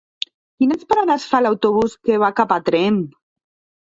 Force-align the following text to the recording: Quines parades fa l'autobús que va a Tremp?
Quines 0.61 0.87
parades 0.93 1.27
fa 1.33 1.43
l'autobús 1.47 1.95
que 2.09 2.21
va 2.25 2.33
a 2.57 2.61
Tremp? 2.71 2.99